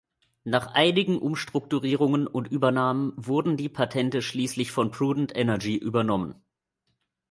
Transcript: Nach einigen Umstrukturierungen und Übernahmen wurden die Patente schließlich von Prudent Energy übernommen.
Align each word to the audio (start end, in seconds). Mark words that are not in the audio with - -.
Nach 0.45 0.73
einigen 0.73 1.19
Umstrukturierungen 1.19 2.25
und 2.25 2.47
Übernahmen 2.51 3.13
wurden 3.17 3.55
die 3.55 3.69
Patente 3.69 4.23
schließlich 4.23 4.71
von 4.71 4.89
Prudent 4.89 5.35
Energy 5.37 5.75
übernommen. 5.75 6.41